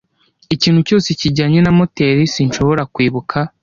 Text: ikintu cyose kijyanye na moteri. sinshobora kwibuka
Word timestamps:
ikintu 0.55 0.79
cyose 0.87 1.09
kijyanye 1.19 1.59
na 1.61 1.71
moteri. 1.77 2.23
sinshobora 2.33 2.81
kwibuka 2.93 3.37